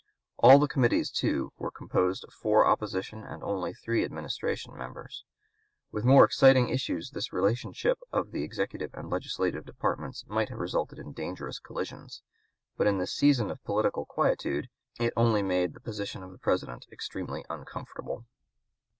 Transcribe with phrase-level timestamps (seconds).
[0.37, 5.23] All the committees too were composed of four opposition and only three Administration members.
[5.91, 10.97] With more exciting issues this relationship of the executive and legislative departments might have resulted
[10.97, 12.23] in dangerous collisions;
[12.77, 14.69] but in this season of political quietude
[14.99, 18.25] it only made the position of the President extremely uncomfortable.